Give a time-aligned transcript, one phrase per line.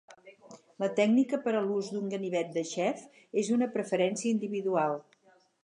[0.83, 3.05] La tècnica per a l'ús d'un ganivet de xef
[3.45, 5.01] és una preferència individual.